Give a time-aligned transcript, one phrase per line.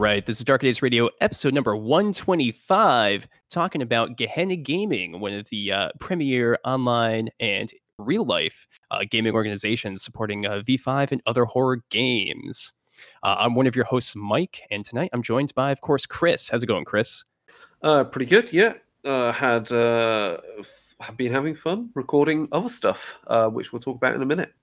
[0.00, 5.46] Right, this is Dark Days Radio, episode number 125, talking about Gehenna Gaming, one of
[5.50, 11.44] the uh, premier online and real life uh, gaming organizations supporting uh, V5 and other
[11.44, 12.72] horror games.
[13.22, 16.48] Uh, I'm one of your hosts, Mike, and tonight I'm joined by, of course, Chris.
[16.48, 17.22] How's it going, Chris?
[17.82, 18.72] Uh, pretty good, yeah.
[19.04, 23.18] Uh, had f- been having fun recording other stuff,
[23.50, 24.54] which we'll talk about in a minute.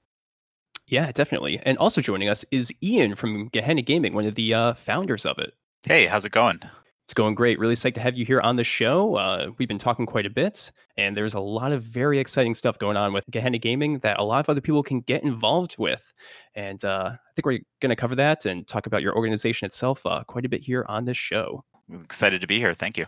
[0.87, 1.59] Yeah, definitely.
[1.63, 5.37] And also joining us is Ian from Gehenna Gaming, one of the uh, founders of
[5.37, 5.53] it.
[5.83, 6.59] Hey, how's it going?
[7.03, 7.59] It's going great.
[7.59, 9.15] Really psyched to have you here on the show.
[9.15, 12.77] Uh, we've been talking quite a bit, and there's a lot of very exciting stuff
[12.79, 16.13] going on with Gehenna Gaming that a lot of other people can get involved with.
[16.55, 20.05] And uh, I think we're going to cover that and talk about your organization itself
[20.05, 21.63] uh, quite a bit here on this show.
[21.89, 22.73] I'm excited to be here.
[22.73, 23.05] Thank you.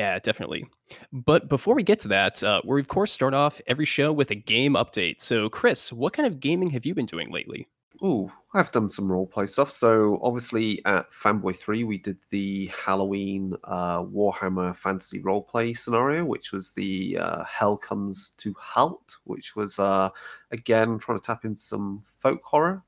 [0.00, 0.64] Yeah, definitely.
[1.12, 4.30] But before we get to that, uh, we of course start off every show with
[4.30, 5.20] a game update.
[5.20, 7.68] So, Chris, what kind of gaming have you been doing lately?
[8.02, 9.70] Ooh, I've done some roleplay stuff.
[9.70, 16.50] So obviously at Fanboy 3, we did the Halloween uh, Warhammer fantasy roleplay scenario, which
[16.50, 20.08] was the uh, Hell Comes to Halt, which was, uh,
[20.50, 22.82] again, trying to tap into some folk horror.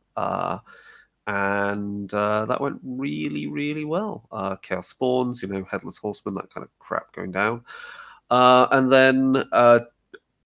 [1.26, 4.26] And uh, that went really, really well.
[4.32, 7.64] Uh, Chaos Spawns, you know, Headless Horseman, that kind of crap going down.
[8.30, 9.80] Uh, and then uh,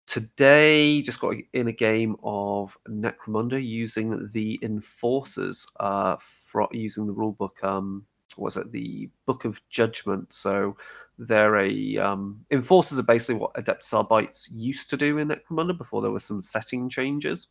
[0.06, 7.14] today, just got in a game of Necromunda using the Enforcers, uh, for, using the
[7.14, 7.62] rulebook.
[7.64, 8.04] Um,
[8.39, 10.33] was it the Book of Judgment?
[10.33, 10.77] So
[11.19, 16.03] they're a um, enforcers are basically what Adeptus Arbites used to do in Necromunda before
[16.03, 17.49] there were some setting changes.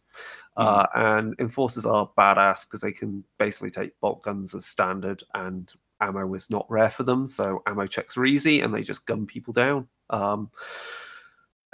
[0.57, 0.65] Mm.
[0.65, 5.73] Uh, and enforcers are badass because they can basically take bolt guns as standard, and
[6.01, 7.27] ammo is not rare for them.
[7.27, 9.87] So ammo checks are easy, and they just gun people down.
[10.09, 10.51] Um,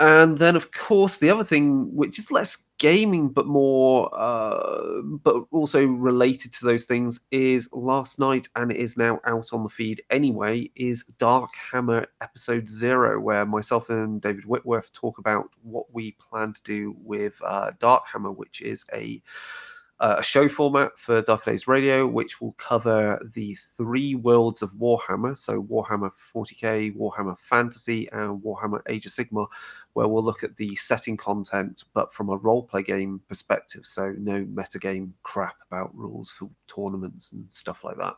[0.02, 5.36] and then of course the other thing which is less gaming but more uh, but
[5.52, 10.02] also related to those things is last night and is now out on the feed
[10.10, 16.14] anyway is dark hammer episode zero where myself and david whitworth talk about what we
[16.14, 19.22] plan to do with uh, dark hammer which is a
[20.02, 24.72] uh, a show format for Dark Days Radio, which will cover the three worlds of
[24.72, 25.38] Warhammer.
[25.38, 29.46] So, Warhammer 40k, Warhammer Fantasy, and Warhammer Age of Sigmar,
[29.94, 33.86] where we'll look at the setting content, but from a roleplay game perspective.
[33.86, 38.16] So, no metagame crap about rules for tournaments and stuff like that.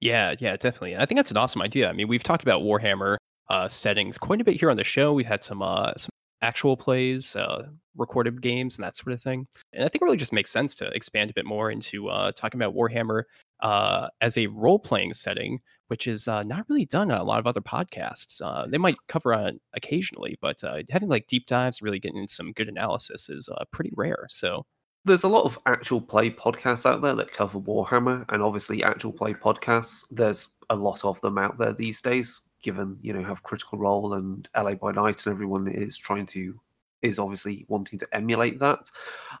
[0.00, 0.96] Yeah, yeah, definitely.
[0.96, 1.88] I think that's an awesome idea.
[1.88, 3.16] I mean, we've talked about Warhammer
[3.48, 5.12] uh, settings quite a bit here on the show.
[5.12, 6.11] We've had some uh, some
[6.42, 7.66] actual plays, uh,
[7.96, 9.46] recorded games, and that sort of thing.
[9.72, 12.32] And I think it really just makes sense to expand a bit more into uh,
[12.32, 13.24] talking about Warhammer
[13.60, 17.38] uh, as a role playing setting, which is uh, not really done on a lot
[17.38, 18.42] of other podcasts.
[18.42, 22.52] Uh, they might cover on occasionally, but uh, having like deep dives, really getting some
[22.52, 24.26] good analysis is pretty rare.
[24.28, 24.64] So
[25.04, 29.12] there's a lot of actual play podcasts out there that cover Warhammer, and obviously actual
[29.12, 30.06] play podcasts.
[30.10, 34.14] There's a lot of them out there these days given you know have Critical Role
[34.14, 36.58] and LA by Night, and everyone is trying to
[37.02, 38.90] is obviously wanting to emulate that.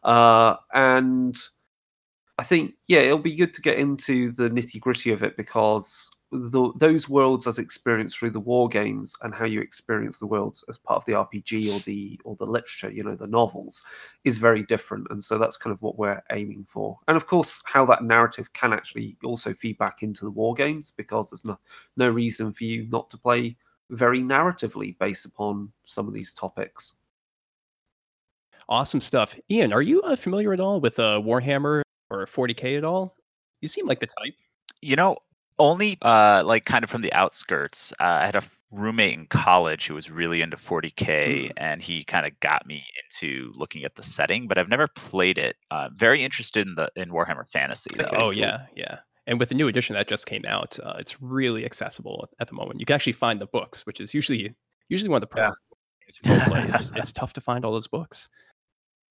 [0.02, 1.36] Uh, and
[2.38, 6.10] I think yeah, it'll be good to get into the nitty gritty of it because
[6.32, 10.64] the, those worlds as experienced through the war games and how you experience the worlds
[10.68, 13.82] as part of the RPG or the or the literature, you know, the novels,
[14.24, 15.06] is very different.
[15.10, 16.98] And so that's kind of what we're aiming for.
[17.06, 20.90] And of course, how that narrative can actually also feed back into the war games
[20.96, 21.58] because there's no
[21.98, 23.56] no reason for you not to play
[23.90, 26.94] very narratively based upon some of these topics.
[28.70, 29.72] Awesome stuff, Ian.
[29.72, 33.16] Are you uh, familiar at all with uh, Warhammer or 40k at all?
[33.60, 34.34] You seem like the type.
[34.80, 35.18] You know,
[35.62, 37.92] only uh, like kind of from the outskirts.
[38.00, 38.42] Uh, I had a
[38.72, 41.52] roommate in college who was really into 40k, mm.
[41.56, 44.48] and he kind of got me into looking at the setting.
[44.48, 45.56] But I've never played it.
[45.70, 47.90] Uh, very interested in the in Warhammer Fantasy.
[47.96, 48.10] Though.
[48.12, 48.98] Oh yeah, yeah.
[49.26, 52.54] And with the new edition that just came out, uh, it's really accessible at the
[52.54, 52.80] moment.
[52.80, 54.54] You can actually find the books, which is usually
[54.88, 55.58] usually one of the problems.
[56.24, 56.74] Yeah.
[56.74, 58.28] it's, it's tough to find all those books.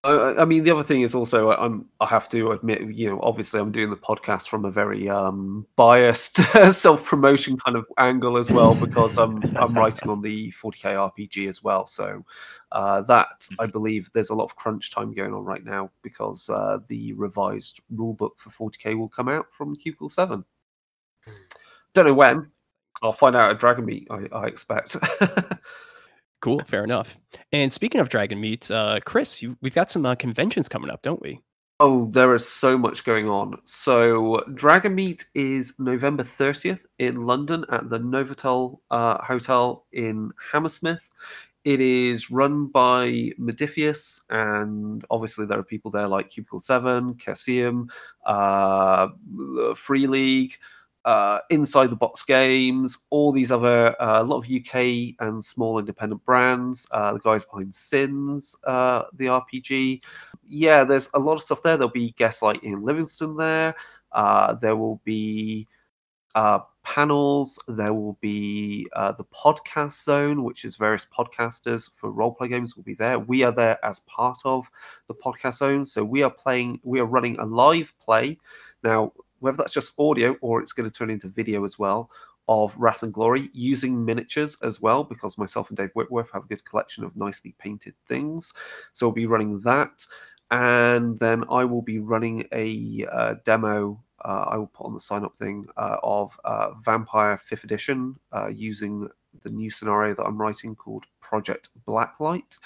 [0.04, 3.60] I, mean, the other thing is also I'm I have to admit, you know, obviously
[3.60, 6.38] I'm doing the podcast from a very um, biased
[6.72, 11.48] self promotion kind of angle as well because I'm I'm writing on the 40k RPG
[11.48, 11.86] as well.
[11.86, 12.26] So
[12.72, 16.50] uh, that I believe there's a lot of crunch time going on right now because
[16.50, 20.44] uh, the revised rulebook for 40k will come out from Cubicle Seven.
[21.94, 22.50] Don't know when.
[23.04, 24.08] I'll find out at Dragon Meet.
[24.10, 24.98] I, I expect.
[26.42, 27.18] Cool, fair enough.
[27.52, 31.04] And speaking of Dragon Meet, uh, Chris, you, we've got some uh, conventions coming up,
[31.04, 31.40] don't we?
[31.80, 33.58] Oh, there is so much going on.
[33.66, 41.10] So, Dragon Meet is November 30th in London at the Novotel uh, Hotel in Hammersmith.
[41.64, 47.92] It is run by Modiphius, and obviously there are people there like Cubicle 7, Chaosium,
[48.26, 49.10] uh,
[49.76, 50.58] Free League,
[51.06, 55.80] uh, inside the box games, all these other uh, a lot of UK and small
[55.80, 56.88] independent brands.
[56.92, 60.02] Uh, the guys behind Sins, uh, the RPG.
[60.48, 61.78] Yeah, there's a lot of stuff there.
[61.78, 63.76] There'll be guests like Ian Livingstone there.
[64.62, 65.68] There will be
[66.36, 67.60] uh, panels.
[67.68, 72.84] There will be uh, the podcast zone, which is various podcasters for roleplay games will
[72.84, 73.20] be there.
[73.20, 74.70] We are there as part of
[75.08, 76.80] the podcast zone, so we are playing.
[76.84, 78.38] We are running a live play
[78.84, 79.14] now.
[79.42, 82.10] Whether that's just audio or it's going to turn into video as well
[82.48, 86.48] of Wrath and Glory using miniatures as well, because myself and Dave Whitworth have a
[86.48, 88.54] good collection of nicely painted things.
[88.94, 90.06] So we'll be running that.
[90.50, 95.00] And then I will be running a uh, demo uh, I will put on the
[95.00, 99.10] sign up thing uh, of uh, Vampire 5th Edition uh, using
[99.42, 102.60] the new scenario that I'm writing called Project Blacklight.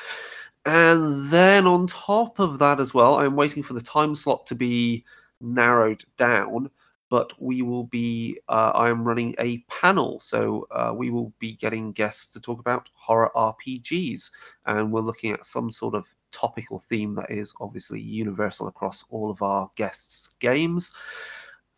[0.66, 4.56] And then on top of that as well, I'm waiting for the time slot to
[4.56, 5.06] be
[5.42, 6.70] narrowed down.
[7.10, 10.20] But we will be, uh, I am running a panel.
[10.20, 14.32] So uh, we will be getting guests to talk about horror RPGs.
[14.66, 19.30] And we're looking at some sort of topical theme that is obviously universal across all
[19.30, 20.92] of our guests' games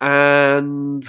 [0.00, 1.08] and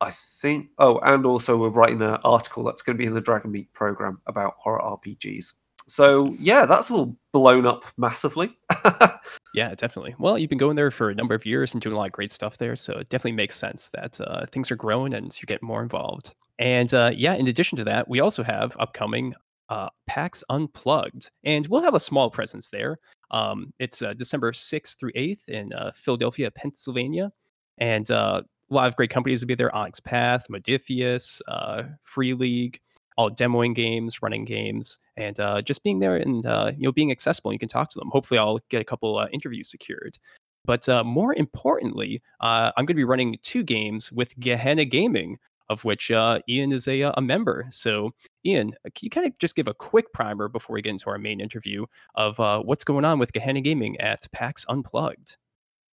[0.00, 3.20] I think oh, and also we're writing an article that's going to be in the
[3.20, 5.52] Dragon Meet program about horror RPGs.
[5.88, 8.56] So yeah, that's all blown up massively.
[9.54, 10.14] yeah, definitely.
[10.18, 12.12] Well, you've been going there for a number of years and doing a lot of
[12.12, 15.46] great stuff there, so it definitely makes sense that uh, things are growing and you
[15.46, 16.34] get more involved.
[16.58, 19.34] And uh, yeah, in addition to that, we also have upcoming
[19.68, 22.98] uh, PAX Unplugged, and we'll have a small presence there.
[23.30, 27.32] Um, it's uh, December 6th through 8th in uh, Philadelphia, Pennsylvania.
[27.78, 32.34] And uh, a lot of great companies will be there Onyx Path, Modiphius, uh, Free
[32.34, 32.80] League,
[33.16, 37.10] all demoing games, running games, and uh, just being there and uh, you know being
[37.10, 37.52] accessible.
[37.52, 38.10] You can talk to them.
[38.10, 40.18] Hopefully, I'll get a couple uh, interviews secured.
[40.64, 45.38] But uh, more importantly, uh, I'm going to be running two games with Gehenna Gaming,
[45.68, 47.66] of which uh, Ian is a, a member.
[47.70, 48.12] So,
[48.46, 51.18] Ian, can you kind of just give a quick primer before we get into our
[51.18, 55.36] main interview of what's going on with Gehenna Gaming at PAX Unplugged?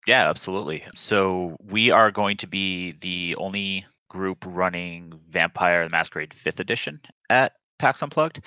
[0.07, 0.85] Yeah, absolutely.
[0.95, 7.01] So we are going to be the only group running Vampire the Masquerade 5th edition
[7.31, 8.41] at PAX Unplugged.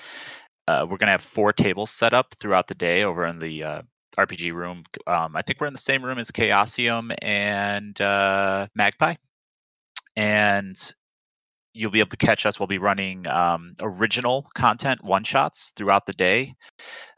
[0.68, 3.64] Uh, we're going to have four tables set up throughout the day over in the
[3.64, 3.82] uh,
[4.18, 4.84] RPG room.
[5.08, 9.16] Um, I think we're in the same room as Chaosium and uh, Magpie.
[10.16, 10.78] And
[11.74, 12.60] you'll be able to catch us.
[12.60, 16.56] We'll be running um, original content one shots throughout the day,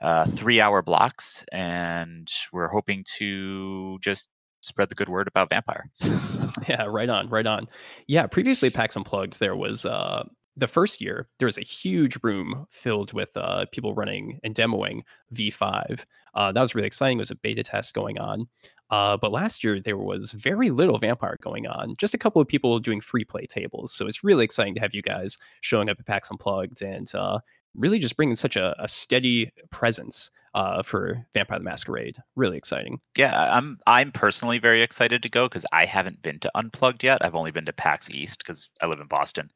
[0.02, 4.30] uh, three hour blocks, and we're hoping to just
[4.62, 6.02] spread the good word about vampires.
[6.68, 7.68] yeah, right on, right on.
[8.08, 10.24] Yeah, previously PAX Unplugged, there was uh,
[10.58, 15.02] the first year there was a huge room filled with uh, people running and demoing
[15.34, 16.04] V5.
[16.34, 17.18] Uh, that was really exciting.
[17.18, 18.48] It was a beta test going on.
[18.90, 21.96] Uh, but last year there was very little vampire going on.
[21.98, 23.94] Just a couple of people doing free play tables.
[23.94, 27.40] So it's really exciting to have you guys showing up at PAX Unplugged and uh,
[27.76, 32.18] really just bringing such a, a steady presence uh, for Vampire the Masquerade.
[32.36, 33.00] Really exciting.
[33.18, 37.24] Yeah, I'm I'm personally very excited to go because I haven't been to Unplugged yet.
[37.24, 39.50] I've only been to PAX East because I live in Boston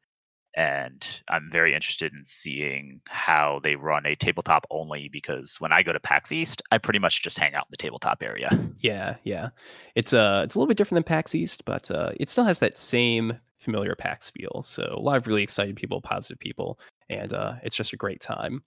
[0.56, 5.82] and I'm very interested in seeing how they run a tabletop only because when I
[5.82, 8.50] go to PAX East, I pretty much just hang out in the tabletop area.
[8.80, 9.48] Yeah, yeah.
[9.94, 12.58] It's uh it's a little bit different than PAX East, but uh it still has
[12.60, 14.62] that same familiar PAX feel.
[14.62, 18.20] So a lot of really excited people, positive people, and uh it's just a great
[18.20, 18.62] time.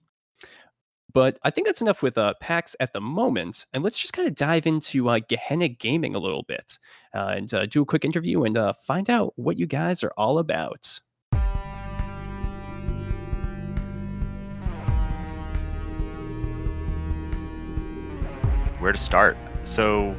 [1.12, 3.66] But I think that's enough with uh, PAX at the moment.
[3.72, 6.78] And let's just kind of dive into uh, Gehenna Gaming a little bit
[7.16, 10.12] uh, and uh, do a quick interview and uh, find out what you guys are
[10.16, 11.00] all about.
[18.80, 19.36] where to start.
[19.64, 20.16] So,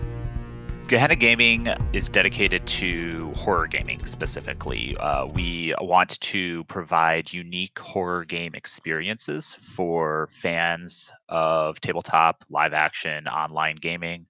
[0.92, 4.98] Gehenna Gaming is dedicated to horror gaming specifically.
[4.98, 13.26] Uh, we want to provide unique horror game experiences for fans of tabletop, live action,
[13.30, 14.26] online gaming,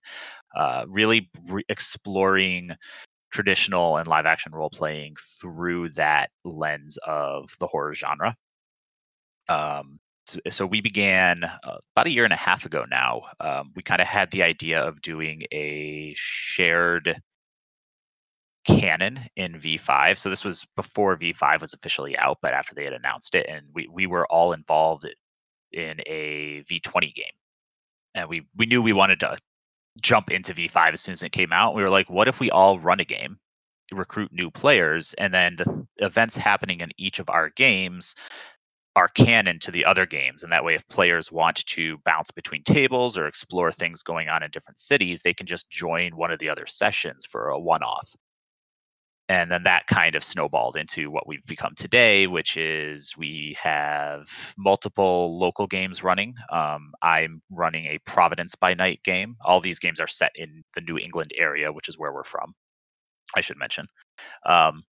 [0.56, 2.70] uh, really re- exploring
[3.32, 8.36] traditional and live action role playing through that lens of the horror genre.
[9.50, 10.00] Um,
[10.50, 13.24] so we began uh, about a year and a half ago now.
[13.40, 17.22] Um, we kind of had the idea of doing a shared
[18.66, 20.18] canon in V5.
[20.18, 23.66] So this was before V5 was officially out, but after they had announced it, and
[23.74, 25.08] we we were all involved
[25.72, 27.26] in a V20 game,
[28.16, 29.38] and we we knew we wanted to
[30.02, 31.76] jump into V5 as soon as it came out.
[31.76, 33.38] We were like, what if we all run a game?
[33.94, 38.16] recruit new players and then the events happening in each of our games
[38.96, 42.64] are canon to the other games and that way if players want to bounce between
[42.64, 46.40] tables or explore things going on in different cities they can just join one of
[46.40, 48.10] the other sessions for a one-off
[49.32, 54.28] and then that kind of snowballed into what we've become today, which is we have
[54.58, 56.36] multiple local games running.
[56.52, 59.38] Um, I'm running a Providence by Night game.
[59.46, 62.54] All these games are set in the New England area, which is where we're from.
[63.34, 63.88] I should mention.
[64.46, 64.84] Um,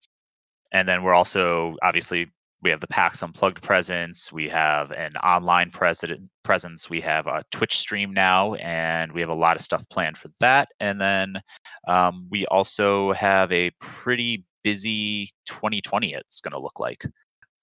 [0.72, 2.26] and then we're also obviously
[2.62, 4.30] we have the PAX Unplugged presence.
[4.32, 6.90] We have an online president presence.
[6.90, 10.28] We have a Twitch stream now, and we have a lot of stuff planned for
[10.40, 10.68] that.
[10.78, 11.40] And then
[11.88, 16.12] um, we also have a pretty busy 2020.
[16.12, 17.02] It's going to look like.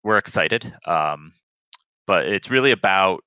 [0.03, 1.33] We're excited, um,
[2.07, 3.23] but it's really about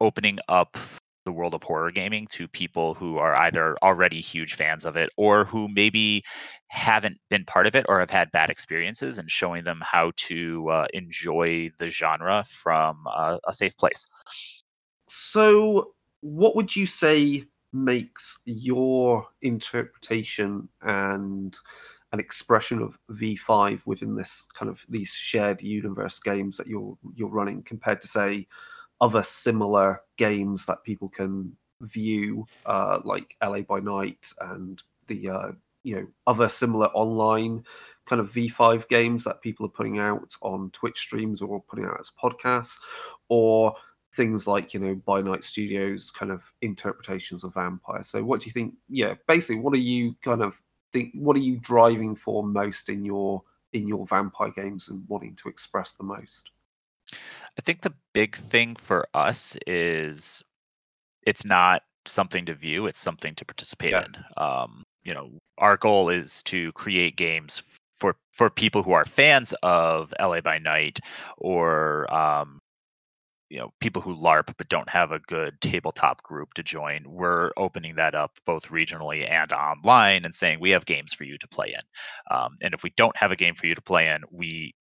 [0.00, 0.76] opening up
[1.24, 5.10] the world of horror gaming to people who are either already huge fans of it
[5.16, 6.22] or who maybe
[6.68, 10.68] haven't been part of it or have had bad experiences and showing them how to
[10.68, 14.06] uh, enjoy the genre from uh, a safe place.
[15.08, 21.56] So, what would you say makes your interpretation and
[22.12, 27.28] an expression of V5 within this kind of these shared universe games that you're you're
[27.28, 28.46] running compared to say
[29.04, 35.52] other similar games that people can view, uh, like LA by Night and the uh,
[35.82, 37.62] you know other similar online
[38.06, 42.00] kind of V5 games that people are putting out on Twitch streams or putting out
[42.00, 42.78] as podcasts,
[43.28, 43.74] or
[44.14, 48.04] things like you know by Night Studios kind of interpretations of Vampire.
[48.04, 48.72] So, what do you think?
[48.88, 50.58] Yeah, basically, what are you kind of
[50.94, 51.12] think?
[51.12, 53.42] What are you driving for most in your
[53.74, 56.52] in your Vampire games and wanting to express the most?
[57.58, 60.42] I think the big thing for us is
[61.26, 64.04] it's not something to view, it's something to participate Yeah.
[64.04, 64.16] in.
[64.36, 67.62] Um, you know, our goal is to create games
[67.96, 70.98] for for people who are fans of LA by Night
[71.38, 72.60] or um,
[73.50, 77.04] you know people who LARP but don't have a good tabletop group to join.
[77.06, 81.38] We're opening that up both regionally and online and saying we have games for you
[81.38, 82.36] to play in.
[82.36, 84.74] Um, and if we don't have a game for you to play in, we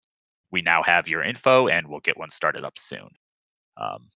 [0.53, 3.09] we now have your info and we'll get one started up soon.
[3.75, 4.07] Um,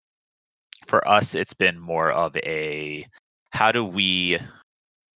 [0.86, 3.06] for us, it's been more of a
[3.50, 4.40] how do we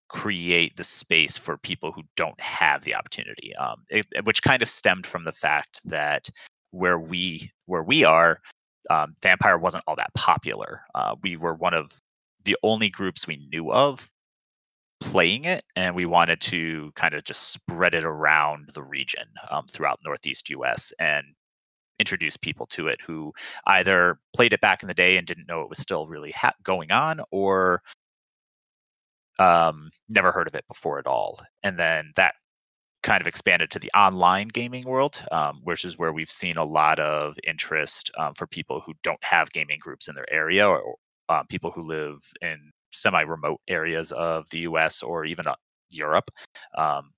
[0.08, 4.68] create the space for people who don't have the opportunity, um, it, which kind of
[4.68, 6.28] stemmed from the fact that
[6.72, 8.40] where we where we are,
[8.88, 10.80] um, Vampire wasn't all that popular.
[10.94, 11.92] Uh, we were one of
[12.44, 14.09] the only groups we knew of
[15.00, 19.66] playing it, and we wanted to kind of just spread it around the region um,
[19.68, 21.24] throughout Northeast US and
[21.98, 23.32] introduce people to it who
[23.66, 26.54] either played it back in the day and didn't know it was still really ha-
[26.62, 27.82] going on, or
[29.38, 31.40] um, never heard of it before at all.
[31.62, 32.34] And then that
[33.02, 36.64] kind of expanded to the online gaming world, um, which is where we've seen a
[36.64, 40.96] lot of interest um, for people who don't have gaming groups in their area or
[41.28, 45.02] uh, people who live in semi-remote areas of the U.S.
[45.02, 45.54] or even uh,
[45.88, 46.30] Europe.
[46.76, 47.10] Um,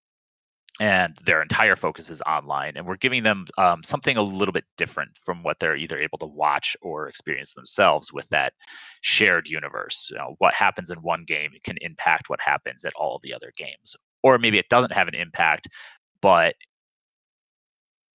[0.81, 4.65] and their entire focus is online, and we're giving them um, something a little bit
[4.79, 8.55] different from what they're either able to watch or experience themselves with that
[9.03, 10.09] shared universe.
[10.11, 13.53] You know, what happens in one game can impact what happens at all the other
[13.57, 15.69] games, or maybe it doesn't have an impact,
[16.23, 16.55] but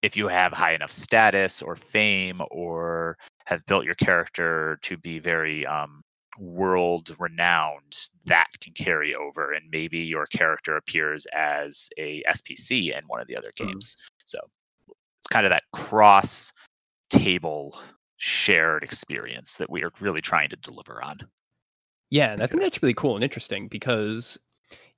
[0.01, 5.19] if you have high enough status or fame or have built your character to be
[5.19, 6.03] very um,
[6.39, 13.03] world renowned that can carry over and maybe your character appears as a spc in
[13.07, 13.65] one of the other Mhm.
[13.71, 14.39] games so
[15.19, 16.51] it's kind of that cross
[17.09, 17.79] table
[18.17, 21.19] shared experience that we are really trying to deliver on
[22.09, 24.39] Yeah, and I think that's really cool and interesting because,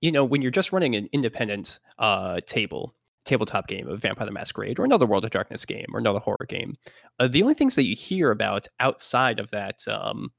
[0.01, 4.31] you know, when you're just running an independent uh, table, tabletop game of Vampire the
[4.31, 6.75] Masquerade or another World of Darkness game or another horror game,
[7.19, 10.31] uh, the only things that you hear about outside of that um,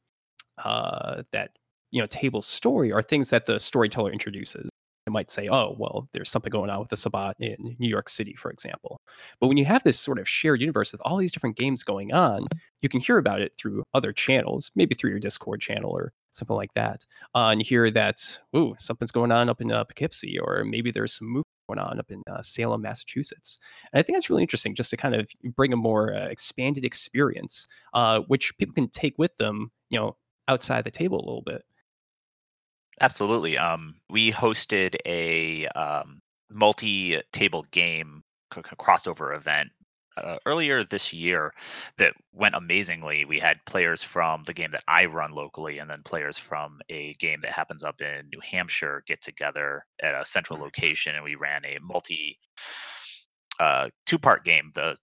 [0.64, 1.50] uh, that
[1.90, 4.68] you know table story are things that the storyteller introduces.
[5.06, 8.08] It might say, "Oh, well, there's something going on with the Sabbat in New York
[8.08, 9.00] City, for example."
[9.40, 12.12] But when you have this sort of shared universe with all these different games going
[12.12, 12.46] on,
[12.82, 16.56] you can hear about it through other channels, maybe through your Discord channel or something
[16.56, 17.04] like that.
[17.34, 20.90] Uh, and you hear that, ooh, something's going on up in uh, Poughkeepsie, or maybe
[20.90, 23.58] there's some movement going on up in uh, Salem, Massachusetts.
[23.92, 26.84] And I think that's really interesting just to kind of bring a more uh, expanded
[26.84, 30.16] experience, uh, which people can take with them, you know,
[30.50, 31.64] outside the table a little bit.
[33.00, 38.22] absolutely um, we hosted a um, multi-table game
[38.54, 39.70] c- crossover event
[40.16, 41.54] uh, earlier this year
[41.96, 43.24] that went amazingly.
[43.24, 47.14] We had players from the game that I run locally, and then players from a
[47.14, 51.36] game that happens up in New Hampshire get together at a central location, and we
[51.36, 52.38] ran a multi
[53.58, 54.72] uh, two-part game.
[54.74, 54.96] The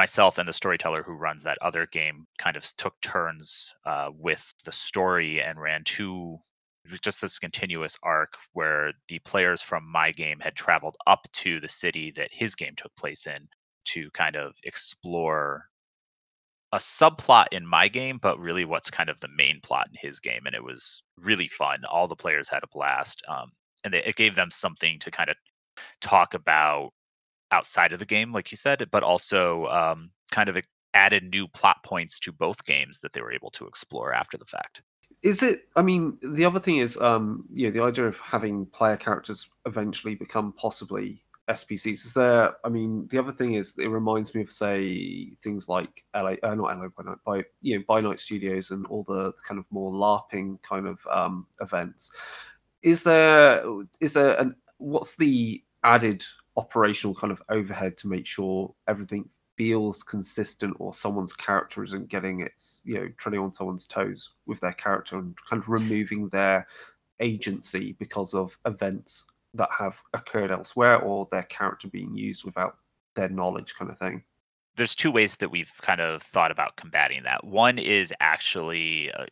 [0.00, 4.42] myself and the storyteller who runs that other game kind of took turns uh, with
[4.64, 6.38] the story and ran two
[7.02, 11.68] just this continuous arc where the players from my game had traveled up to the
[11.68, 13.46] city that his game took place in
[13.84, 15.66] to kind of explore
[16.72, 20.18] a subplot in my game, but really what's kind of the main plot in his
[20.18, 20.46] game.
[20.46, 21.80] And it was really fun.
[21.84, 23.20] All the players had a blast.
[23.28, 23.52] Um,
[23.84, 25.36] and they, it gave them something to kind of
[26.00, 26.92] talk about
[27.50, 30.56] outside of the game, like you said, but also um, kind of
[30.94, 34.44] added new plot points to both games that they were able to explore after the
[34.44, 34.82] fact.
[35.22, 35.68] Is it?
[35.76, 39.48] I mean, the other thing is, um, you know, the idea of having player characters
[39.66, 42.06] eventually become possibly SPCs.
[42.06, 42.54] Is there?
[42.64, 46.54] I mean, the other thing is, it reminds me of say things like LA, uh,
[46.54, 49.66] not LA by night, by you know, by night studios and all the kind of
[49.70, 52.12] more LARPing kind of um, events.
[52.82, 53.62] Is there?
[54.00, 54.40] Is there?
[54.40, 56.24] An, what's the added
[56.60, 62.40] operational kind of overhead to make sure everything feels consistent or someone's character isn't getting
[62.40, 66.66] its you know treading on someone's toes with their character and kind of removing their
[67.20, 72.76] agency because of events that have occurred elsewhere or their character being used without
[73.16, 74.22] their knowledge kind of thing.
[74.76, 77.44] There's two ways that we've kind of thought about combating that.
[77.44, 79.26] One is actually uh,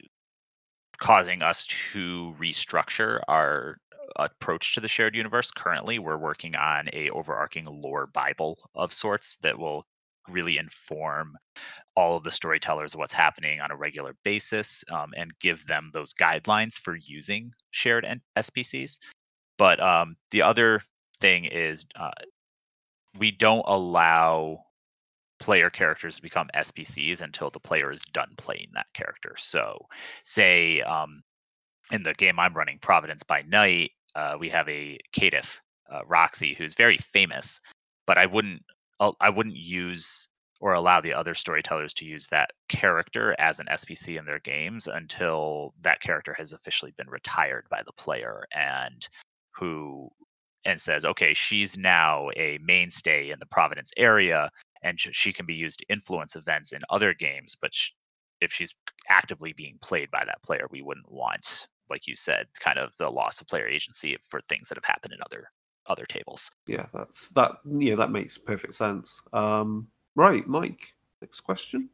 [1.01, 3.79] causing us to restructure our
[4.17, 9.37] approach to the shared universe currently we're working on a overarching lore bible of sorts
[9.43, 9.85] that will
[10.29, 11.37] really inform
[11.97, 16.15] all of the storytellers what's happening on a regular basis um, and give them those
[16.15, 18.99] guidelines for using shared SPCs.
[19.57, 20.83] But um, the other
[21.21, 22.13] thing is uh,
[23.19, 24.65] we don't allow
[25.41, 29.35] player characters become SPCs until the player is done playing that character.
[29.39, 29.87] So,
[30.25, 31.23] say um,
[31.91, 35.59] in the game I'm running, Providence by Night, uh, we have a caitiff,
[35.93, 37.61] uh, Roxy, who's very famous,
[38.07, 38.63] but I wouldn't
[39.21, 40.29] I wouldn't use
[40.61, 44.89] or allow the other storytellers to use that character as an SPC in their games
[44.89, 49.09] until that character has officially been retired by the player and
[49.53, 50.11] who
[50.65, 54.51] and says, okay, she's now a mainstay in the Providence area
[54.83, 57.57] and she can be used to influence events in other games.
[57.61, 57.73] But
[58.41, 58.75] if she's
[59.09, 63.11] actively being played by that player, we wouldn't want, like you said, kind of the
[63.11, 65.51] loss of player agency for things that have happened in other
[65.87, 66.51] other tables.
[66.67, 67.53] Yeah, that's that.
[67.65, 69.23] Yeah, that makes perfect sense.
[69.33, 70.95] Um, right, Mike.
[71.21, 71.89] Next question.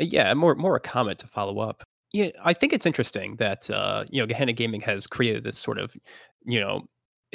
[0.00, 1.82] Uh, yeah, more more a comment to follow up.
[2.12, 5.78] Yeah, I think it's interesting that uh, you know Gehenna Gaming has created this sort
[5.78, 5.96] of
[6.44, 6.86] you know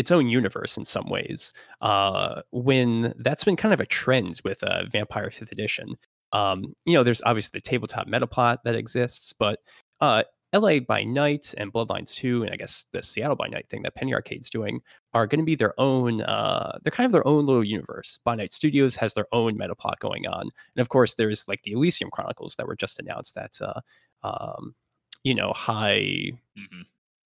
[0.02, 1.54] its own universe in some ways.
[1.82, 5.96] Uh, when that's been kind of a trend with uh, Vampire Fifth Edition.
[6.34, 9.60] Um, you know, there's obviously the tabletop meta plot that exists, but
[10.00, 13.84] uh, LA by Night and Bloodlines 2, and I guess the Seattle by Night thing
[13.84, 14.82] that Penny Arcade's doing
[15.14, 18.20] are going to be their own, uh, they're kind of their own little universe.
[18.24, 20.42] By Night Studios has their own meta plot going on.
[20.42, 23.80] And of course, there's like the Elysium Chronicles that were just announced that, uh,
[24.24, 24.76] um,
[25.24, 26.82] you know, high mm-hmm.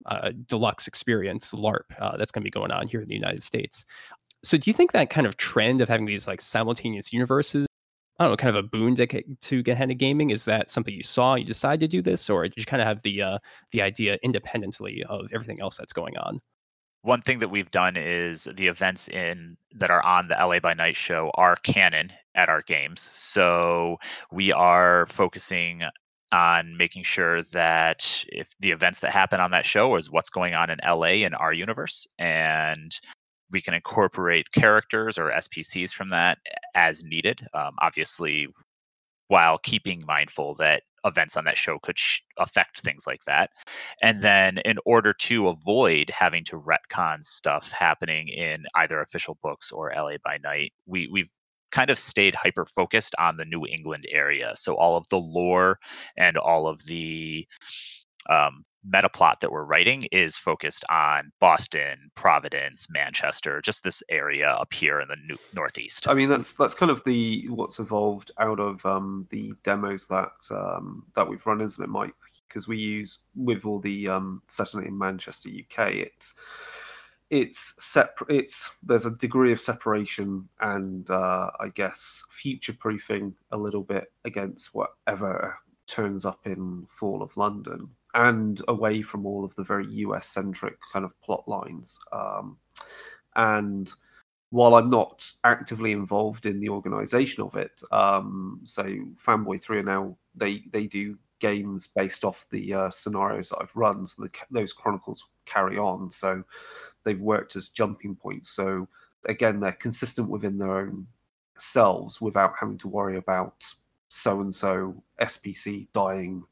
[0.06, 3.44] Uh, deluxe experience LARP uh, that's going to be going on here in the United
[3.44, 3.86] States.
[4.44, 7.66] So do you think that kind of trend of having these like simultaneous universes
[8.18, 10.30] I don't know, kind of a boon to, to Gehenna Gaming?
[10.30, 12.88] Is that something you saw, you decided to do this, or did you kind of
[12.88, 13.40] have the uh,
[13.72, 16.40] the idea independently of everything else that's going on?
[17.02, 20.74] One thing that we've done is the events in that are on the LA by
[20.74, 23.10] Night show are canon at our games.
[23.12, 23.98] So
[24.32, 25.82] we are focusing
[26.36, 30.54] on making sure that if the events that happen on that show is what's going
[30.54, 33.00] on in LA in our universe and
[33.52, 36.38] we can incorporate characters or SPCs from that
[36.76, 37.48] as needed.
[37.54, 38.48] Um, obviously,
[39.30, 43.52] while keeping mindful that events on that show could sh- affect things like that.
[44.02, 49.72] And then, in order to avoid having to retcon stuff happening in either official books
[49.72, 51.30] or LA by Night, we we've
[51.76, 54.54] kind of stayed hyper focused on the New England area.
[54.56, 55.78] So all of the lore
[56.18, 57.46] and all of the
[58.30, 64.48] um, meta plot that we're writing is focused on Boston, Providence, Manchester, just this area
[64.48, 66.08] up here in the new, northeast.
[66.08, 70.32] I mean, that's that's kind of the what's evolved out of um, the demos that
[70.52, 72.14] um, that we've run, isn't it, Mike?
[72.48, 74.42] Because we use with all the um,
[74.76, 76.34] in Manchester, UK, it's
[77.30, 78.36] it's separate.
[78.36, 84.12] It's there's a degree of separation and uh, I guess future proofing a little bit
[84.26, 85.58] against whatever
[85.88, 90.78] turns up in Fall of London and away from all of the very US centric
[90.92, 92.00] kind of plot lines.
[92.12, 92.58] Um,
[93.36, 93.92] and
[94.52, 99.84] while I'm not actively involved in the organization of it, um, so Fanboy 3 are
[99.84, 104.08] now, they, they do games based off the uh, scenarios that I've run.
[104.08, 106.10] So the, those chronicles carry on.
[106.10, 106.44] So
[107.06, 108.50] they've worked as jumping points.
[108.50, 108.88] So
[109.28, 111.08] again, they're consistent within their own
[111.58, 113.64] selves without having to worry about
[114.10, 116.44] so and so SPC dying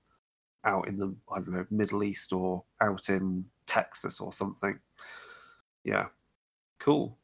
[0.63, 4.79] out in the I don't know Middle East or out in Texas or something.
[5.83, 6.07] Yeah,
[6.79, 7.17] cool.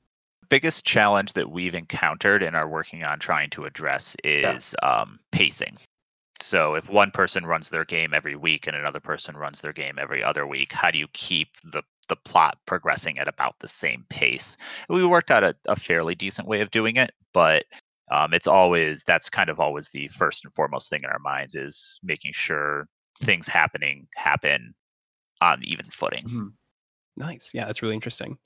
[0.49, 4.89] Biggest challenge that we've encountered and are working on trying to address is yeah.
[4.89, 5.77] um, pacing.
[6.41, 9.99] So if one person runs their game every week and another person runs their game
[9.99, 14.05] every other week, how do you keep the the plot progressing at about the same
[14.09, 14.57] pace?
[14.89, 17.65] We worked out a, a fairly decent way of doing it, but
[18.11, 21.55] um, it's always that's kind of always the first and foremost thing in our minds
[21.55, 22.87] is making sure
[23.21, 24.73] things happening happen
[25.41, 26.25] on even footing.
[26.25, 26.47] Mm-hmm.
[27.17, 27.51] Nice.
[27.53, 28.37] Yeah, that's really interesting.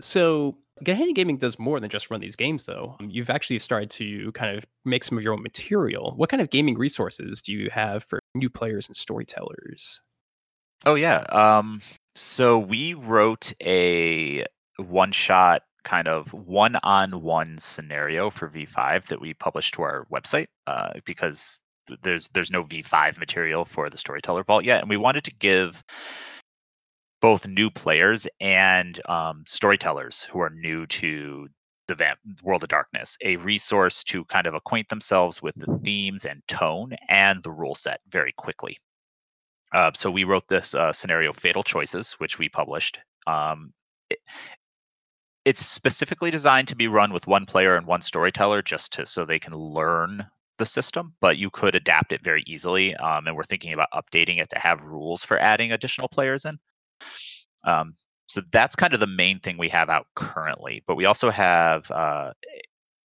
[0.00, 2.96] So, Gehenna Gaming does more than just run these games, though.
[2.98, 6.14] Um, you've actually started to kind of make some of your own material.
[6.16, 10.00] What kind of gaming resources do you have for new players and storytellers?
[10.84, 11.20] Oh yeah.
[11.30, 11.80] Um,
[12.14, 14.44] so we wrote a
[14.76, 21.60] one-shot kind of one-on-one scenario for V5 that we published to our website uh, because
[22.02, 25.82] there's there's no V5 material for the Storyteller Vault yet, and we wanted to give
[27.20, 31.48] both new players and um, storytellers who are new to
[31.88, 36.24] the Vamp- World of Darkness a resource to kind of acquaint themselves with the themes
[36.24, 38.78] and tone and the rule set very quickly.
[39.74, 42.98] Uh, so we wrote this uh, scenario, Fatal Choices, which we published.
[43.26, 43.72] Um,
[44.10, 44.18] it,
[45.44, 49.24] it's specifically designed to be run with one player and one storyteller, just to so
[49.24, 50.26] they can learn
[50.58, 52.94] the system, but you could adapt it very easily.
[52.96, 56.58] Um, and we're thinking about updating it to have rules for adding additional players in.
[57.64, 57.96] Um,
[58.28, 60.84] so that's kind of the main thing we have out currently.
[60.86, 62.32] But we also have uh,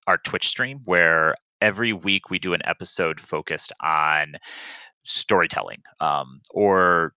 [0.07, 4.35] our Twitch stream where every week we do an episode focused on
[5.07, 7.15] storytelling um, or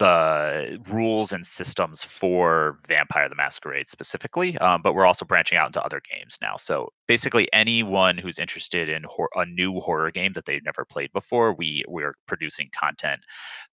[0.00, 5.66] the rules and systems for Vampire the Masquerade specifically, um, but we're also branching out
[5.66, 6.56] into other games now.
[6.56, 11.12] So basically, anyone who's interested in hor- a new horror game that they've never played
[11.12, 13.20] before, we we're producing content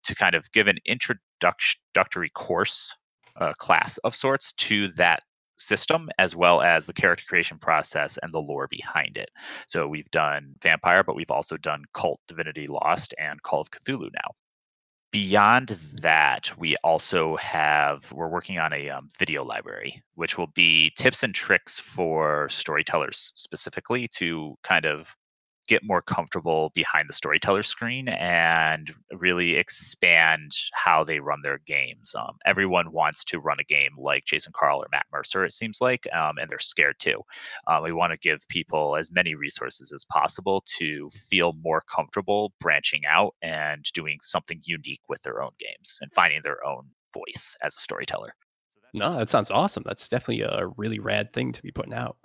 [0.03, 2.93] to kind of give an introductory course
[3.39, 5.23] uh, class of sorts to that
[5.57, 9.29] system as well as the character creation process and the lore behind it.
[9.67, 14.09] So we've done Vampire, but we've also done Kult Divinity Lost and Call of Cthulhu
[14.13, 14.31] now
[15.11, 20.91] beyond that, we also have we're working on a um, video library, which will be
[20.95, 25.07] tips and tricks for storytellers specifically to kind of
[25.67, 32.13] get more comfortable behind the storyteller screen and really expand how they run their games.
[32.15, 35.80] Um, everyone wants to run a game like Jason Carl or Matt Mercer, it seems
[35.82, 37.21] like, um, and they're scared too.
[37.67, 42.53] Uh, we want to give people as many resources as possible to feel more comfortable
[42.60, 47.56] branching out and doing something unique with their own games and finding their own voice
[47.63, 48.34] as a storyteller.
[48.93, 49.84] No, that sounds awesome.
[49.86, 52.17] That's definitely a really rad thing to be putting out.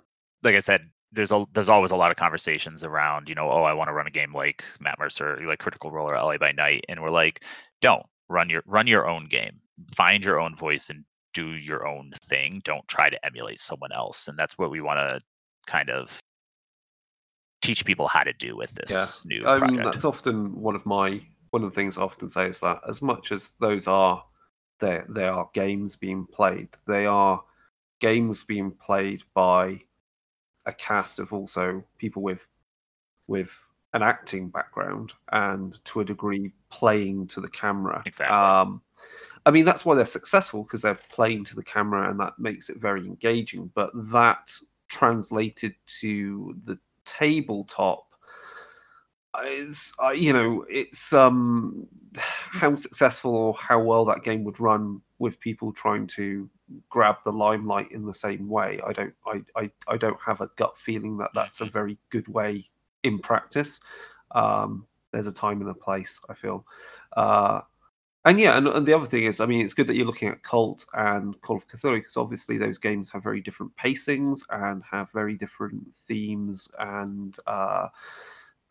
[0.43, 3.63] Like I said, there's a there's always a lot of conversations around you know oh
[3.63, 6.51] I want to run a game like Matt Mercer like Critical Role or LA by
[6.51, 7.43] Night and we're like
[7.81, 9.59] don't run your run your own game
[9.95, 14.27] find your own voice and do your own thing don't try to emulate someone else
[14.27, 15.19] and that's what we want to
[15.65, 16.09] kind of
[17.61, 19.07] teach people how to do with this yeah.
[19.25, 19.71] new I project.
[19.71, 21.21] mean that's often one of my
[21.51, 24.23] one of the things I often say is that as much as those are
[24.79, 27.41] they they are games being played they are
[27.99, 29.79] games being played by
[30.65, 32.47] a cast of also people with
[33.27, 33.55] with
[33.93, 38.01] an acting background and to a degree playing to the camera.
[38.05, 38.35] Exactly.
[38.35, 38.81] Um,
[39.45, 42.69] I mean, that's why they're successful because they're playing to the camera and that makes
[42.69, 43.71] it very engaging.
[43.75, 44.49] But that
[44.87, 48.05] translated to the tabletop
[49.45, 55.01] is, uh, you know, it's um, how successful or how well that game would run
[55.19, 56.49] with people trying to
[56.89, 58.79] grab the limelight in the same way.
[58.85, 61.73] I don't I, I, I don't have a gut feeling that that's a mm-hmm.
[61.73, 62.69] very good way
[63.03, 63.79] in practice.
[64.31, 66.19] Um, there's a time and a place.
[66.29, 66.65] I feel.
[67.15, 67.61] Uh,
[68.25, 70.29] and yeah, and, and, the other thing is, I mean, it's good that you're looking
[70.29, 74.81] at Kult and Call of Cthulhu because obviously those games have very different pacings and
[74.89, 77.89] have very different themes and uh,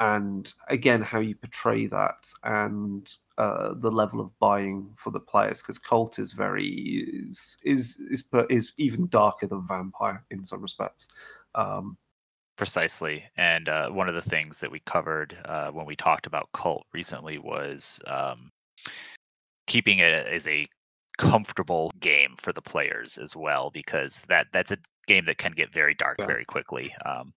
[0.01, 5.63] and again how you portray that and uh, the level of buying for the players
[5.63, 11.09] because Kult is very is is is is even darker than Vampire in some respects.
[11.55, 11.97] Um,
[12.59, 16.51] Precisely, and uh, one of the things that we covered uh, when we talked about
[16.55, 18.51] Kult recently was um,
[19.67, 20.67] keeping it as a
[21.19, 25.73] comfortable game for the players as well, because that that's a game that can get
[25.73, 26.27] very dark yeah.
[26.27, 26.93] very quickly.
[27.07, 27.33] Um,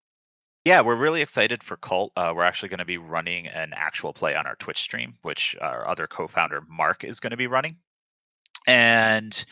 [0.66, 2.10] yeah, we're really excited for Kult.
[2.18, 5.56] Uh, we're actually going to be running an actual play on our Twitch stream, which
[5.62, 7.78] our other co-founder Mark is going to be running.
[8.68, 9.46] And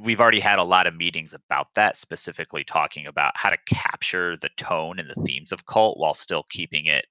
[0.00, 4.38] we've already had a lot of meetings about that, specifically talking about how to capture
[4.38, 7.04] the tone and the themes of Kult while still keeping it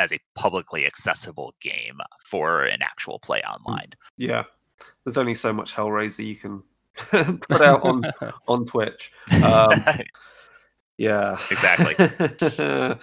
[0.00, 3.92] as a publicly accessible game for an actual play mm, online.
[4.16, 4.44] Yeah.
[5.04, 6.62] there's only so much Hellraiser you can
[7.38, 8.02] put out on
[8.48, 9.12] on Twitch.
[9.44, 9.84] Um,
[10.98, 11.94] yeah, exactly.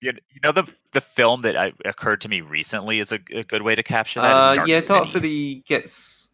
[0.00, 3.44] you, you know the the film that I, occurred to me recently is a, a
[3.44, 4.32] good way to capture that.
[4.32, 4.88] Uh, yeah, City.
[4.88, 6.28] Dark City gets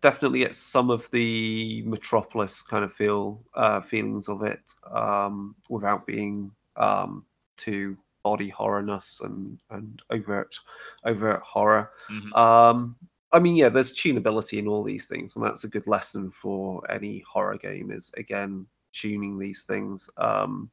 [0.00, 6.06] definitely gets some of the Metropolis kind of feel uh, feelings of it um, without
[6.06, 7.24] being um,
[7.56, 10.56] too body horrorness and and overt
[11.04, 11.90] overt horror.
[12.10, 12.36] Mhm.
[12.36, 12.96] Um,
[13.32, 16.88] I mean, yeah, there's tunability in all these things, and that's a good lesson for
[16.90, 17.90] any horror game.
[17.90, 20.08] Is again tuning these things.
[20.16, 20.70] Um,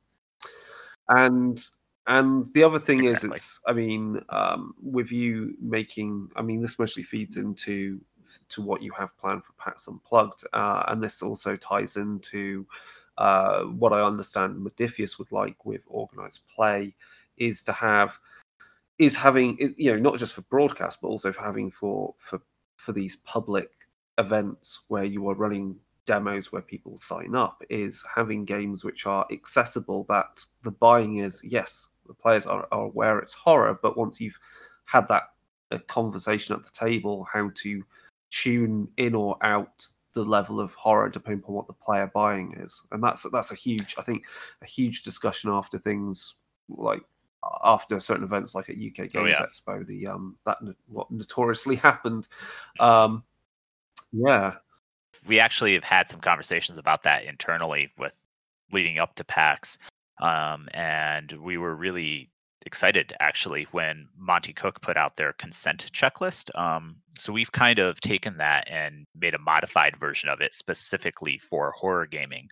[1.10, 1.63] and
[2.07, 3.29] and the other thing Exactly.
[3.29, 7.99] is, it's I mean, um, with you making, I mean, this mostly feeds into
[8.49, 12.65] to what you have planned for PAX Unplugged, uh, and this also ties into
[13.17, 16.95] uh, what I understand Modiphius would like with organized play
[17.38, 18.19] is to have
[18.97, 22.41] is having you know not just for broadcast but also for having for for
[22.75, 23.69] for these public
[24.17, 25.75] events where you are running
[26.06, 31.42] demos where people sign up is having games which are accessible that the buying is
[31.44, 34.40] yes the players are, are aware it's horror but once you've
[34.86, 35.24] had that
[35.72, 37.84] a conversation at the table how to
[38.30, 42.84] tune in or out the level of horror depending on what the player buying is
[42.92, 44.26] and that's that's a huge i think
[44.62, 46.36] a huge discussion after things
[46.68, 47.04] like
[47.64, 49.42] after certain events like at UK Games Oh, yeah.
[49.46, 52.28] Expo, the um that what notoriously happened.
[52.80, 53.24] Um,
[54.12, 54.56] yeah,
[55.27, 58.13] we actually have had some conversations about that internally with
[58.71, 59.77] leading up to PAX.
[60.21, 62.29] Um, and we were really
[62.65, 66.55] excited actually when Monte Cook put out their consent checklist.
[66.57, 71.39] Um, so we've kind of taken that and made a modified version of it specifically
[71.49, 72.47] for horror gaming,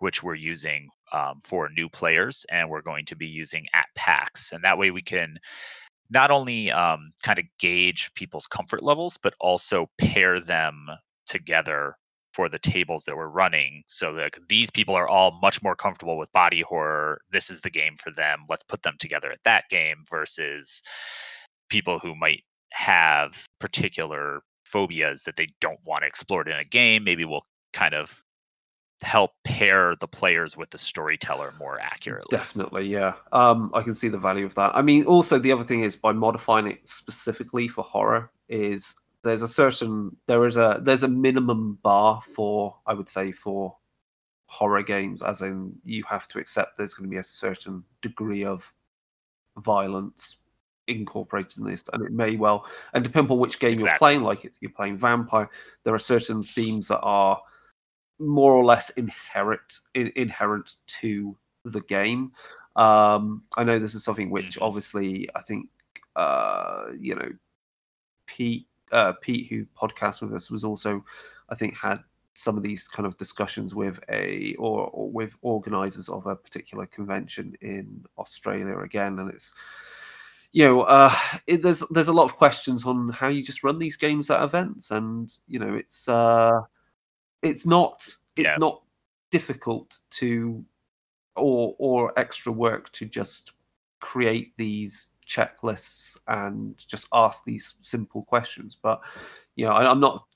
[0.00, 4.52] which we're using um, for new players and we're going to be using at PAX.
[4.52, 5.38] And that way we can
[6.10, 10.86] not only um, kind of gauge people's comfort levels, but also pair them
[11.26, 11.96] together
[12.32, 16.16] for the tables that we're running so like these people are all much more comfortable
[16.16, 19.64] with body horror this is the game for them let's put them together at that
[19.70, 20.82] game versus
[21.68, 22.42] people who might
[22.72, 27.94] have particular phobias that they don't want to explore in a game maybe we'll kind
[27.94, 28.22] of
[29.02, 33.14] help pair the players with the storyteller more accurately definitely, yeah.
[33.32, 34.74] Um, I can see the value of that.
[34.76, 39.42] I mean, also the other thing is by modifying it specifically for horror is there's
[39.42, 43.76] a certain there is a there's a minimum bar for I would say for
[44.46, 48.44] horror games, as in you have to accept there's going to be a certain degree
[48.44, 48.70] of
[49.58, 50.36] violence
[50.88, 54.44] incorporated in this, and it may well, and depending on which game you're playing, like
[54.44, 55.48] if you're playing vampire,
[55.84, 57.40] there are certain themes that are
[58.18, 62.32] more or less inherent in, inherent to the game.
[62.76, 64.62] Um, I know this is something which Mhm.
[64.66, 65.68] obviously I think
[66.16, 67.30] uh, you know
[68.26, 71.04] Pete uh, Pete who podcast with us was also
[71.48, 72.00] I think had
[72.34, 76.86] some of these kind of discussions with a or, or with organizers of a particular
[76.86, 79.54] convention in Australia again, and it's
[80.52, 81.12] you know uh,
[81.46, 84.42] it, there's there's a lot of questions on how you just run these games at
[84.42, 86.60] events, and you know it's uh,
[87.42, 88.56] it's not it's Yeah.
[88.58, 88.82] not
[89.30, 90.64] difficult to
[91.36, 93.52] or or extra work to just
[94.00, 98.76] create these checklists and just ask these simple questions.
[98.80, 99.00] But
[99.56, 100.26] you know I, i'm not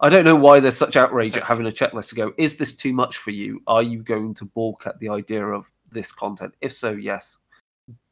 [0.00, 2.76] i don't know why there's such outrage at having a checklist to go is this
[2.76, 3.62] too much for you?
[3.66, 6.54] Are you going to balk at the idea of this content?
[6.60, 7.38] If so yes.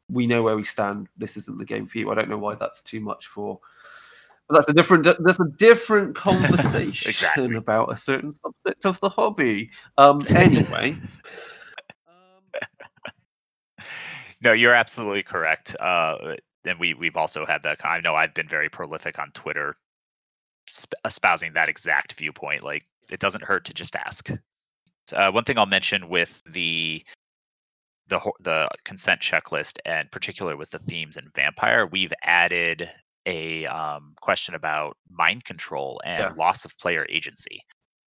[0.09, 1.07] We know where we stand.
[1.17, 2.11] This isn't the game for you.
[2.11, 3.59] I don't know why that's too much for
[4.47, 7.55] but that's a different that's a different conversation Exactly.
[7.55, 9.69] about a certain subject of the hobby.
[9.97, 10.97] Um anyway
[14.43, 15.75] no, you're absolutely correct.
[15.79, 17.85] Uh, and we we've also had that.
[17.85, 19.75] I know I've been very prolific on Twitter,
[20.71, 22.63] sp- espousing that exact viewpoint.
[22.63, 24.29] Like it doesn't hurt to just ask.
[25.11, 27.03] Uh, one thing I'll mention with the
[28.07, 32.89] the the consent checklist, and particularly with the themes in Vampire, we've added
[33.25, 36.33] a um, question about mind control and Yeah.
[36.37, 37.61] loss of player agency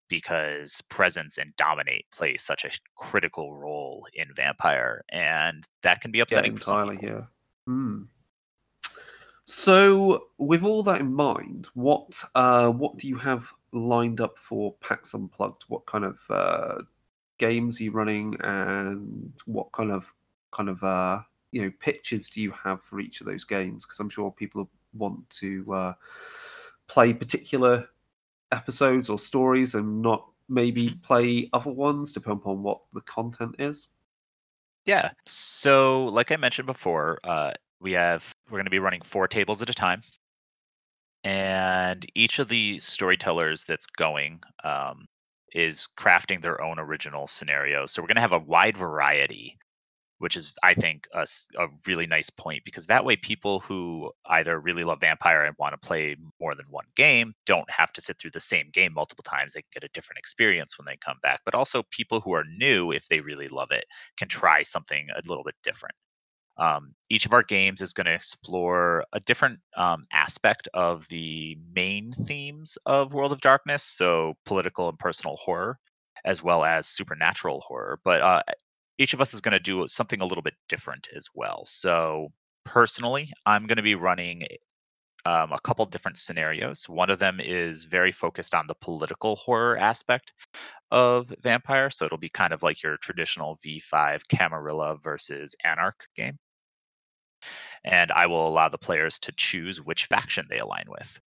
[0.09, 6.21] because presence and dominate play such a critical role in vampire and that can be
[6.21, 7.27] upsetting some entirely here.
[7.67, 8.03] Hmm.
[9.49, 14.75] So, with all that in mind, what uh, what do you have lined up for
[14.81, 15.65] PAX Unplugged?
[15.69, 16.83] What kind of uh,
[17.39, 20.13] games are you running, and what kind of
[20.51, 21.21] kind of uh,
[21.53, 23.85] you know pitches do you have for each of those games?
[23.87, 25.93] Because I'm sure people want to uh,
[26.89, 27.89] play particular
[28.53, 33.89] episodes or stories and not maybe play other ones, depending upon what the content is.
[34.85, 39.27] yeah so like i mentioned before uh, we have we're going to be running four
[39.29, 40.03] tables at a time
[41.27, 45.07] and each of the storytellers that's going um,
[45.53, 47.85] is crafting their own original scenario.
[47.85, 49.59] So we're going to have a wide variety
[50.19, 51.27] which is I think a,
[51.59, 55.73] a, really nice point because that way people who either really love Vampire and want
[55.73, 59.25] to play more than one game don't have to sit through the same game multiple
[59.25, 59.53] times.
[59.53, 61.41] They can get a different experience when they come back.
[61.45, 63.85] But also people who are new, if they really love it,
[64.17, 65.95] can try something a little bit different.
[66.59, 71.59] Um, each of our games is going to explore a different um, aspect of the
[71.75, 75.79] main themes of World of Darkness, so political and personal horror,
[76.25, 78.01] as well as supernatural horror.
[78.05, 78.41] But uh,
[78.99, 81.65] each of us is going to do something a little bit different as well.
[81.67, 82.33] So
[82.65, 84.47] personally, I'm going to be running
[85.27, 86.89] um, a couple different scenarios.
[86.89, 90.33] One of them is very focused on the political horror aspect
[90.91, 91.91] of Vampire.
[91.91, 96.39] So it'll be kind of like your traditional V5 Camarilla versus Anarch game.
[97.85, 101.19] And I will allow the players to choose which faction they align with.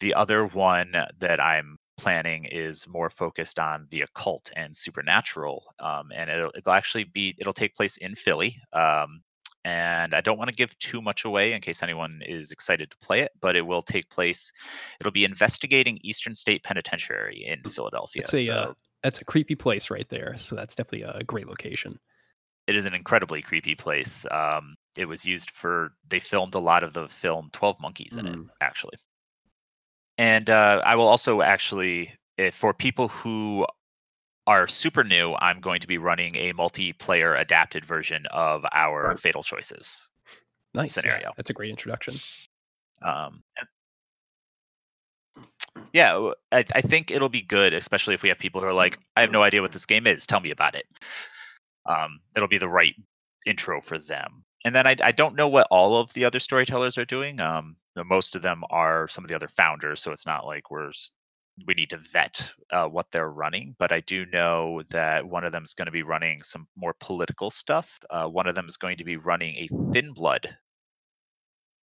[0.00, 6.10] The other one that I'm planning is more focused on the occult and supernatural, um,
[6.14, 8.60] and it'll, it'll actually be it'll take place in Philly.
[8.74, 9.22] Um,
[9.64, 12.96] and I don't want to give too much away in case anyone is excited to
[12.98, 14.52] play it, but it will take place.
[15.00, 18.22] It'll be investigating Eastern State Penitentiary in Philadelphia.
[18.26, 20.36] That's a so, uh, that's a creepy place right there.
[20.36, 21.98] So that's definitely a great location.
[22.66, 24.26] It is an incredibly creepy place.
[24.30, 28.26] Um, it was used for they filmed a lot of the film Twelve Monkeys in
[28.26, 28.34] mm.
[28.34, 28.98] it, actually.
[30.18, 33.66] And uh, I will also actually, if, for people who
[34.46, 39.18] are super new, I'm going to be running a multiplayer adapted version of our right.
[39.18, 40.08] Fatal Choices
[40.74, 41.28] nice scenario.
[41.28, 42.16] Yeah, that's a great introduction.
[43.02, 43.42] Um,
[45.92, 48.98] yeah, I, I think it'll be good, especially if we have people who are like,
[49.16, 50.26] I have no idea what this game is.
[50.26, 50.86] Tell me about it.
[51.86, 52.94] Um, it'll be the right
[53.46, 54.44] intro for them.
[54.64, 57.40] And then I, I don't know what all of the other storytellers are doing.
[57.40, 60.90] Um, most of them are some of the other founders, so it's not like we're
[61.66, 63.76] we need to vet uh, what they're running.
[63.78, 66.94] But I do know that one of them is going to be running some more
[67.00, 67.88] political stuff.
[68.10, 70.56] Uh, one of them is going to be running a Thin Blood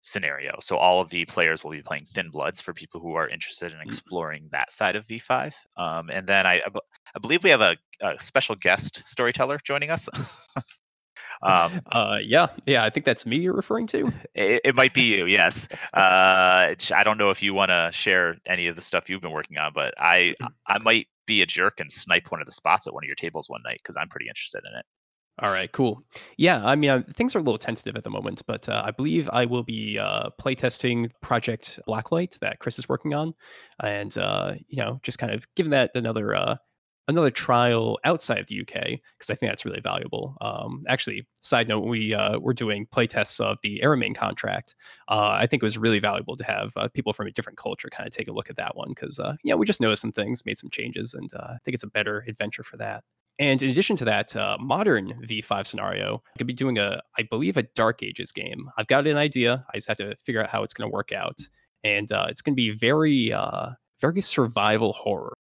[0.02, 0.58] scenario.
[0.62, 3.72] So all of the players will be playing Thin Bloods for people who are interested
[3.72, 3.86] in mm.
[3.86, 5.54] exploring that side of V5.
[5.78, 6.62] Um, and then I,
[7.16, 10.10] I believe we have a, a special guest storyteller joining us.
[11.44, 14.12] Um, uh, yeah, yeah, I think that's me you're referring to.
[14.36, 15.68] It, it might be you, yes.
[15.94, 19.32] Uh, I don't know if you want to share any of the stuff you've been
[19.32, 20.48] working on, but I mm.
[20.68, 23.16] I might be a jerk and snipe one of the spots at one of your
[23.16, 24.86] tables one night because I'm pretty interested in it.
[25.40, 26.04] All right, cool.
[26.38, 28.92] Yeah, I mean, uh, things are a little tentative at the moment, but uh, I
[28.92, 33.34] believe I will be uh, playtesting Project Blacklight that Chris is working on,
[33.82, 36.58] and uh, you know, just kind of giving that another uh,
[37.08, 38.74] another trial outside the UK
[39.18, 40.38] because I think that's really valuable.
[40.42, 44.76] Um, actually, side note, we uh, we're doing playtests of the Ahriman contract.
[45.10, 47.90] Uh, I think it was really valuable to have uh, people from a different culture
[47.90, 50.12] kind of take a look at that one because uh, yeah, we just noticed some
[50.12, 53.04] things, made some changes, and uh, I think it's a better adventure for that.
[53.40, 57.24] And in addition to that, uh, modern V5 scenario, I could be doing a, I
[57.24, 58.70] believe, a Dark Ages game.
[58.78, 59.66] I've got an idea.
[59.74, 61.40] I just have to figure out how it's going to work out,
[61.84, 65.34] and uh, it's going to be very, uh, very survival horror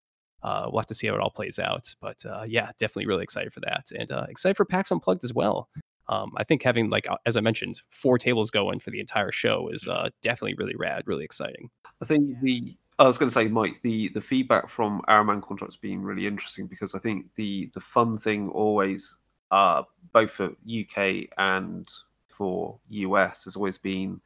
[0.42, 1.94] uh, we'll have to see how it all plays out.
[2.00, 5.34] But uh, yeah, definitely really excited for that, and uh, excited for PAX Unplugged as
[5.34, 5.68] well.
[6.08, 9.32] Um, I think having like uh, as I mentioned, four tables going for the entire
[9.32, 11.70] show is uh, definitely really rad, really exciting.
[12.02, 15.76] I think the I was going to say, Mike, the the feedback from Ahriman contracts
[15.76, 19.16] being really interesting because I think the the fun thing always,
[19.50, 21.90] uh, both for UK and
[22.28, 24.20] for US, has always been,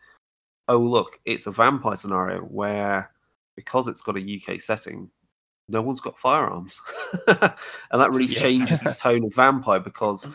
[0.68, 3.10] oh look, it's a vampire scenario where
[3.54, 5.10] because it's got a UK setting,
[5.68, 6.80] no one's got firearms,
[7.26, 7.38] and
[7.92, 8.40] that really yeah.
[8.40, 10.28] changes the tone of vampire because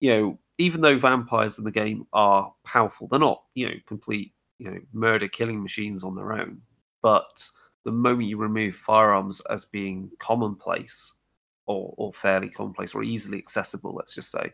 [0.00, 4.32] you know even though vampires in the game are powerful, they're not you know complete
[4.58, 6.60] you know murder killing machines on their own.
[7.02, 7.48] But
[7.84, 11.14] the moment you remove firearms as being commonplace
[11.66, 14.52] or, or fairly commonplace or easily accessible, let's just say,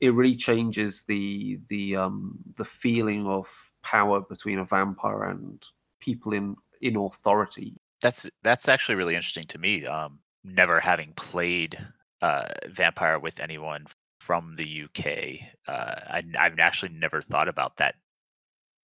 [0.00, 3.48] it really changes the the um, the feeling of
[3.82, 5.64] power between a vampire and
[6.00, 9.86] people in in authority that's that's actually really interesting to me.
[9.86, 11.78] Um, never having played
[12.22, 13.86] uh, Vampire with anyone
[14.20, 17.94] from the UK, uh, I, I've actually never thought about that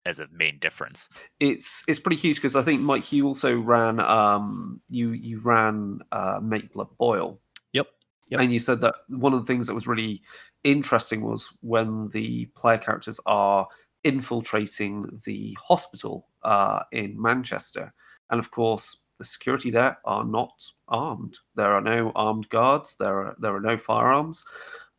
[0.06, 1.10] as a main difference.
[1.40, 6.00] It's it's pretty huge because I think Mike, you also ran um you you ran
[6.12, 7.40] uh, Make Blood Boil.
[7.74, 7.88] Yep.
[8.30, 8.40] Yep.
[8.40, 10.22] And you said that one of the things that was really
[10.64, 13.68] interesting was when the player characters are
[14.04, 17.94] infiltrating the hospital uh, in Manchester.
[18.30, 20.54] And of course, the security there are not
[20.88, 21.38] armed.
[21.56, 22.96] There are no armed guards.
[22.98, 24.44] There are there are no firearms.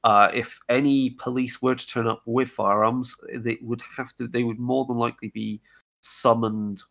[0.03, 4.27] Uh, if any police were to turn up with firearms, they would have to.
[4.27, 5.61] They would more than likely be
[6.01, 6.83] summoned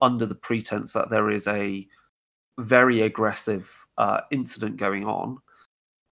[0.00, 1.86] under the pretense that there is a
[2.58, 5.38] very aggressive uh, incident going on,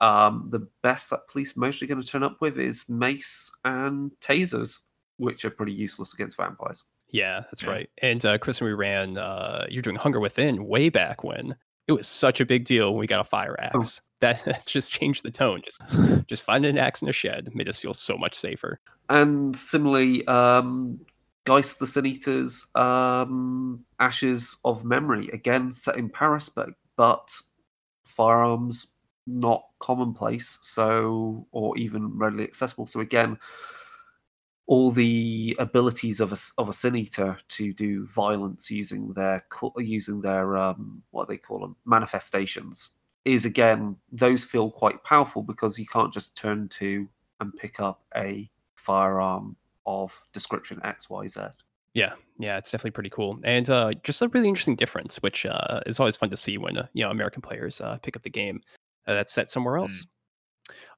[0.01, 4.79] um, the best that police mostly going to turn up with is mace and tasers,
[5.17, 6.85] which are pretty useless against vampires.
[7.11, 7.71] Yeah, that's Yeah.
[7.71, 7.91] right.
[8.03, 11.57] And uh, Chris, when we ran, uh, you're doing Hunger Within way back when
[11.87, 13.79] it was such a big deal when we got a fire Oh.
[13.79, 14.01] axe.
[14.21, 15.63] That, that just changed the tone.
[15.65, 15.81] Just
[16.29, 18.79] just finding an axe in a shed made us feel so much safer.
[19.09, 21.01] And similarly, um,
[21.47, 27.31] Geist the Sin Eaters, um, Ashes of Memory, again set in Paris, but but
[28.05, 28.89] firearms
[29.27, 32.87] not commonplace, so or even readily accessible.
[32.87, 33.39] So again,
[34.69, 39.45] all the abilities of a of a Sin Eater to do violence using their
[39.79, 42.91] using their um, what they call them manifestations
[43.25, 47.09] is again those feel quite powerful because you can't just turn to
[47.41, 49.57] and pick up a firearm
[49.87, 51.41] of description X Y Z.
[51.95, 55.81] Yeah, yeah, it's definitely pretty cool, and uh, just a really interesting difference, which uh,
[55.87, 58.31] is always fun to see when uh, you know American players uh, pick up the
[58.31, 58.61] game
[59.07, 60.07] uh, that's set somewhere else.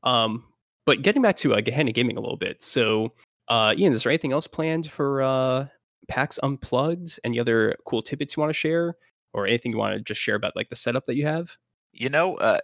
[0.02, 0.44] Um,
[0.86, 3.12] but getting back to uh, Gehenna Gaming a little bit, so
[3.50, 5.66] uh, Ian, is there anything else planned for uh,
[6.08, 7.18] PAX Unplugged?
[7.24, 8.96] Any other cool tidbits you want to share,
[9.34, 11.56] or anything you want to just share about like the setup that you have?
[11.92, 12.58] You know, uh,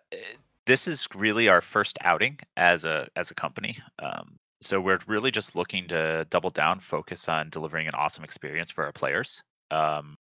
[0.64, 3.76] this is really our first outing as a as a company.
[3.98, 8.70] Um, so we're really just looking to double down, focus on delivering an awesome experience
[8.70, 9.42] for our players.
[9.70, 10.16] Um,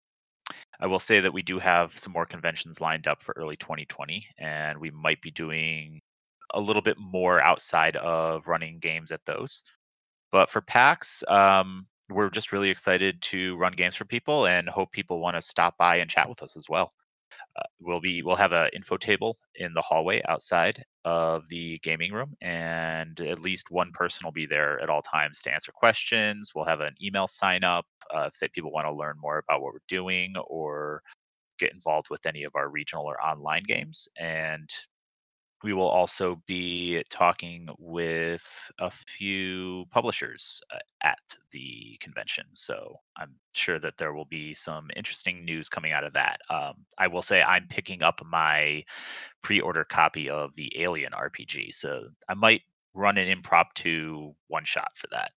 [0.80, 4.26] I will say that we do have some more conventions lined up for early 2020,
[4.38, 6.00] and we might be doing
[6.52, 9.62] a little bit more outside of running games at those.
[10.34, 14.90] But for PAX, um, we're just really excited to run games for people and hope
[14.90, 16.92] people want to stop by and chat with us as well.
[17.56, 22.12] Uh, we'll be we'll have an info table in the hallway outside of the gaming
[22.12, 26.50] room, and at least one person will be there at all times to answer questions.
[26.52, 29.72] We'll have an email sign up uh, if people want to learn more about what
[29.72, 31.00] we're doing or
[31.60, 34.08] get involved with any of our regional or online games.
[34.18, 34.68] And
[35.64, 38.46] we will also be talking with
[38.78, 41.18] a few publishers uh, at
[41.52, 42.44] the convention.
[42.52, 46.40] So I'm sure that there will be some interesting news coming out of that.
[46.50, 48.84] Um, I will say I'm picking up my
[49.42, 51.74] pre order copy of the Alien RPG.
[51.74, 52.60] So I might
[52.94, 55.30] run an impromptu one shot for that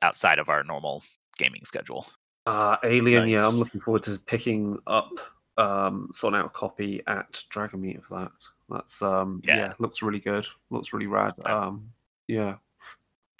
[0.00, 1.02] outside of our normal
[1.36, 2.06] gaming schedule.
[2.46, 5.10] Uh, Alien, yeah, I'm looking forward to picking up
[5.58, 8.32] um, sorting out a copy at Dragonmeet of that.
[8.68, 9.56] That's um, Yeah.
[9.56, 9.72] yeah.
[9.78, 10.46] looks really good.
[10.70, 11.34] Looks really rad.
[11.44, 11.90] Um,
[12.28, 12.56] yeah,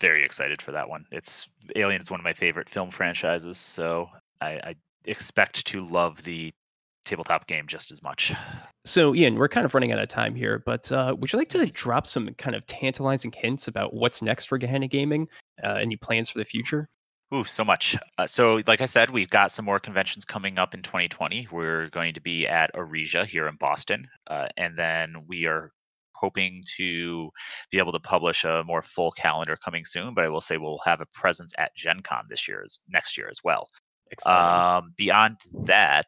[0.01, 1.07] very excited for that one.
[1.11, 4.09] It's Alien is one of my favorite film franchises, so
[4.41, 4.75] I, I
[5.07, 6.53] expect to love the
[7.05, 8.33] tabletop game just as much.
[8.87, 11.49] So, Ian, we're kind of running out of time here, but uh, would you like
[11.51, 15.29] to drop some kind of tantalizing hints about what's next for Gehenna Gaming?
[15.63, 16.89] Uh, any plans for the future?
[17.33, 17.97] Ooh, so much.
[18.19, 21.49] Uh, so, like I said, we've got some more conventions coming up in 2020.
[21.51, 25.73] We're going to be at Arisia here in Boston, uh, and then we are
[26.15, 27.31] hoping to
[27.71, 30.15] be able to publish a more full calendar coming soon.
[30.15, 33.17] But I will say we'll have a presence at Gen Con this year, as, next
[33.17, 33.69] year as well.
[34.11, 34.87] Exciting.
[34.87, 36.07] Um, beyond that,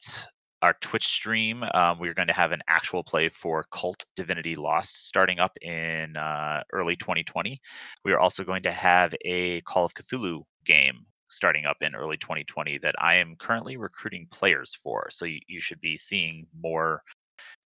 [0.62, 5.06] our Twitch stream, um, we're going to have an actual play for Kult Divinity Lost
[5.06, 7.60] starting up in uh, early 2020.
[8.04, 12.16] We are also going to have a Call of Cthulhu game starting up in early
[12.16, 15.08] 2020 that I am currently recruiting players for.
[15.10, 17.02] So you, you should be seeing more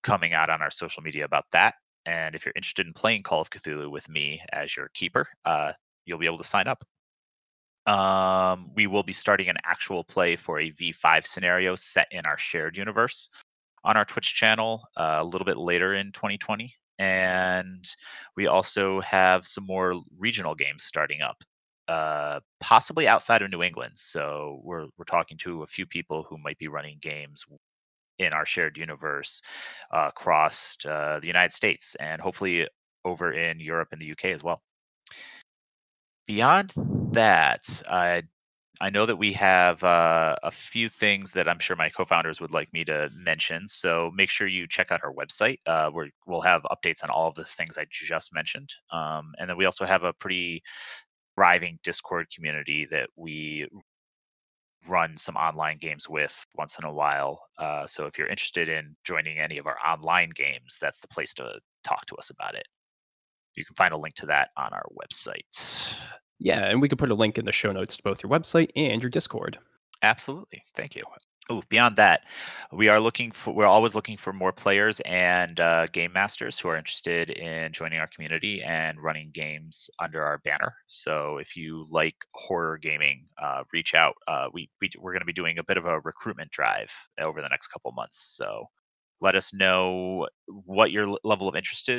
[0.03, 1.75] coming out on our social media about that.
[2.05, 5.73] And if you're interested in playing Call of Cthulhu with me as your keeper, uh,
[6.05, 6.83] you'll be able to sign up.
[7.85, 12.37] Um, we will be starting an actual play for a V5 scenario set in our
[12.37, 13.29] shared universe
[13.83, 16.73] on our Twitch channel uh, a little bit later in 2020.
[16.99, 17.87] And
[18.35, 21.37] we also have some more regional games starting up,
[21.89, 23.93] uh, possibly outside of New England.
[23.95, 27.45] So we're we're talking to a few people who might be running games
[28.19, 29.41] in our shared universe
[29.91, 32.67] uh, across uh, the United States and hopefully
[33.05, 34.61] over in Europe and the UK as well.
[36.27, 36.73] Beyond
[37.13, 38.23] that, I
[38.81, 42.51] I know that we have uh, a few things that I'm sure my co-founders would
[42.51, 43.67] like me to mention.
[43.67, 45.57] So make sure you check out our website.
[45.65, 49.49] Uh, where we'll have updates on all of the things I just mentioned, um, and
[49.49, 50.61] then we also have a pretty
[51.39, 53.65] thriving Discord community that we
[54.89, 57.39] run some online games with once in a while.
[57.57, 61.33] Uh, so if you're interested in joining any of our online games, that's the place
[61.33, 62.65] to talk to us about it.
[63.55, 65.95] You can find a link to that on our website.
[66.39, 68.71] Yeah, and we could put a link in the show notes to both your website
[68.75, 69.59] and your Discord.
[70.01, 70.61] Absolutely.
[70.75, 71.03] Thank you.
[71.51, 72.21] Oh, beyond that,
[72.71, 73.53] we are looking for.
[73.55, 77.99] We're always looking for more players and uh, game masters who are interested in joining
[77.99, 80.75] our community and running games under our banner.
[80.85, 84.15] So, if you like horror gaming, uh, reach out.
[84.27, 87.41] Uh, we, we we're going to be doing a bit of a recruitment drive over
[87.41, 88.19] the next couple months.
[88.37, 88.67] So,
[89.19, 91.89] let us know what your level of interest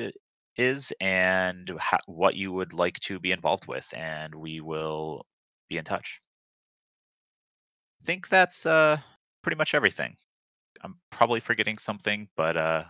[0.56, 1.72] is and
[2.06, 5.26] what you would like to be involved with, and we will
[5.68, 6.20] be in touch.
[8.02, 9.00] I think that's uh
[9.42, 10.16] pretty much everything.
[10.82, 12.84] I'm probably forgetting something, but uh,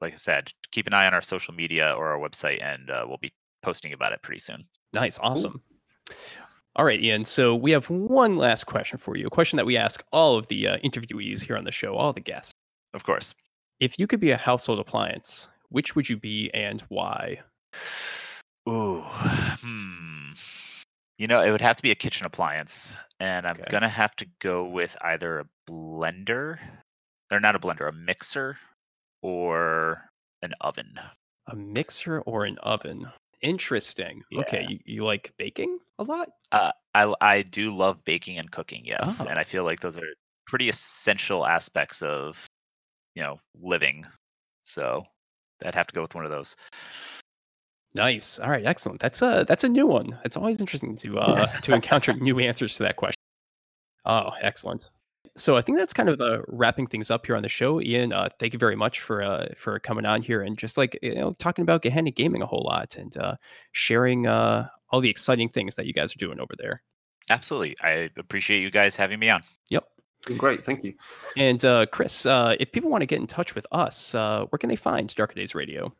[0.00, 3.04] like I said, keep an eye on our social media or our website, and uh,
[3.06, 3.32] we'll be
[3.62, 4.64] posting about it pretty soon.
[4.92, 5.62] Nice, awesome.
[6.10, 6.14] Ooh.
[6.76, 7.24] All right, Ian.
[7.24, 9.26] So we have one last question for you.
[9.26, 12.12] A question that we ask all of the uh, interviewees here on the show, all
[12.12, 12.52] the guests.
[12.94, 13.34] Of course.
[13.80, 17.40] If you could be a household appliance, which would you be and why?
[18.68, 20.32] Ooh, hmm.
[21.18, 23.70] You know, it would have to be a kitchen appliance, and I'm okay.
[23.70, 26.58] gonna have to go with either a blender,
[27.30, 28.58] or not a blender, a mixer,
[29.22, 30.10] or
[30.42, 30.98] an oven.
[31.46, 33.06] A mixer or an oven.
[33.42, 34.22] Interesting.
[34.30, 34.40] Yeah.
[34.40, 36.30] Okay, you, you like baking a lot?
[36.50, 39.26] Uh, I I do love baking and cooking, yes, oh.
[39.28, 40.02] and I feel like those are
[40.46, 42.36] pretty essential aspects of
[43.14, 44.06] you know living.
[44.62, 45.04] So
[45.64, 46.56] I'd have to go with one of those.
[47.94, 48.38] Nice.
[48.38, 49.00] All right, excellent.
[49.00, 50.18] That's a that's a new one.
[50.24, 53.16] It's always interesting to uh to encounter new answers to that question.
[54.04, 54.90] Oh, excellent.
[55.36, 57.80] So I think that's kind of uh, wrapping things up here on the show.
[57.80, 60.98] Ian, uh, thank you very much for uh, for coming on here and just like
[61.02, 63.36] you know talking about Gehenna Gaming a whole lot and uh,
[63.72, 66.82] sharing uh, all the exciting things that you guys are doing over there.
[67.28, 69.42] Absolutely, I appreciate you guys having me on.
[69.68, 69.84] Yep.
[70.36, 70.94] Great, thank you.
[71.36, 74.58] And uh, Chris, uh, if people want to get in touch with us, uh, where
[74.58, 75.94] can they find Darker Days Radio?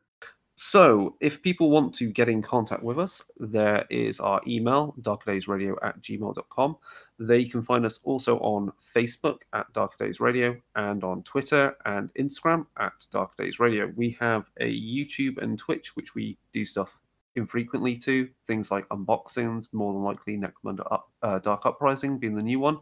[0.62, 5.76] So, if people want to get in contact with us, there is our email, darkerdaysradio
[5.82, 6.76] at gmail.com.
[7.18, 12.10] They can find us also on Facebook at Darker Days Radio and on Twitter and
[12.12, 13.90] Instagram at Darker Days Radio.
[13.96, 17.00] We have a YouTube and Twitch, which we do stuff
[17.36, 22.58] infrequently to things like unboxings, more than likely Necromunda uh, Dark Uprising being the new
[22.58, 22.78] one.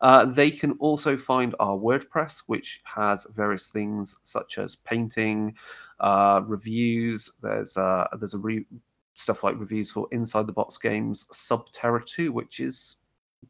[0.00, 5.54] Uh, they can also find our WordPress, which has various things such as painting,
[6.00, 7.34] uh, reviews.
[7.42, 8.66] There's uh, there's a re-
[9.14, 12.96] stuff like reviews for Inside the Box games Subterra 2, which is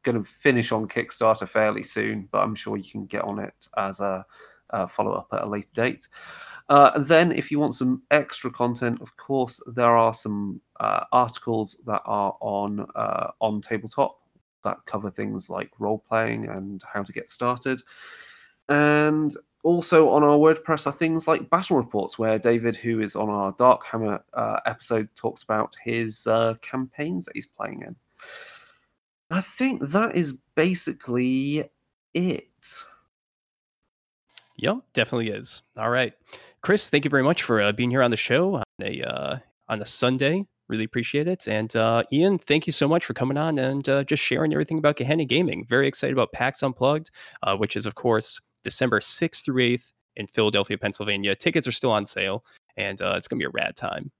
[0.03, 3.55] going to finish on Kickstarter fairly soon, but I'm sure you can get on it
[3.77, 4.25] as a,
[4.71, 6.09] a follow up at a later date.
[6.69, 11.81] Uh, then, if you want some extra content, of course, there are some uh, articles
[11.87, 14.19] that are on uh, on tabletop
[14.65, 17.83] that cover things like role playing and how to get started.
[18.69, 23.29] And also on our WordPress are things like battle reports, where David, who is on
[23.29, 27.97] our Darkhammer uh, episode, talks about his uh, campaigns that he's playing in.
[29.31, 31.65] I think that is basically
[32.13, 32.49] it.
[34.57, 35.63] Yep, definitely is.
[35.77, 36.13] All right,
[36.65, 39.37] Chris, thank you very much for uh, being here on the show on a uh,
[39.69, 40.47] on a Sunday.
[40.71, 41.47] Really appreciate it.
[41.47, 44.79] And uh, Ian, thank you so much for coming on and uh, just sharing everything
[44.79, 45.67] about Gehenna Gaming.
[45.69, 47.11] Very excited about PAX Unplugged,
[47.43, 51.37] uh, which is of course December sixth through eighth in Philadelphia, Pennsylvania.
[51.37, 52.47] Tickets are still on sale,
[52.79, 54.11] and uh, it's gonna be a rad time.